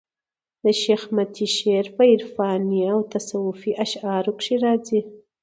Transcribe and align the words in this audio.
د 0.63 0.65
شېخ 0.81 1.01
متي 1.15 1.47
شعر 1.55 1.85
په 1.95 2.03
عرفاني 2.13 2.81
او 2.93 2.99
تصوفي 3.13 3.71
اشعارو 3.85 4.31
کښي 4.39 4.55
راځي. 4.63 4.99